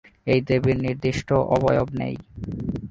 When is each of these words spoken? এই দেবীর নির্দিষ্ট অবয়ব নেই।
এই 0.27 0.39
দেবীর 0.47 0.77
নির্দিষ্ট 0.85 1.29
অবয়ব 1.55 1.87
নেই। 2.01 2.15